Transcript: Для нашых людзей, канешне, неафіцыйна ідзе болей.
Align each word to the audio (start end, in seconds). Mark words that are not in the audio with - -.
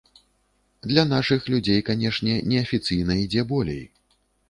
Для 0.91 1.03
нашых 1.11 1.45
людзей, 1.55 1.83
канешне, 1.91 2.35
неафіцыйна 2.55 3.23
ідзе 3.29 3.49
болей. 3.57 3.83